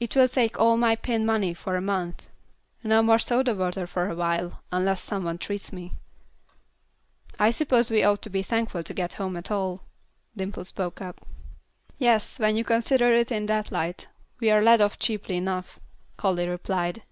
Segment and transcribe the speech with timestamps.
[0.00, 2.26] It will take all my pin money for a month.
[2.82, 5.92] No more soda water for a while, unless some one treats me."
[7.38, 9.84] "I suppose we ought to be thankful to get home at all,"
[10.36, 11.20] Dimple spoke up.
[11.98, 14.08] "Yes, when you consider it in that light,
[14.40, 15.78] we're let off cheaply enough,"
[16.16, 17.04] Callie replied.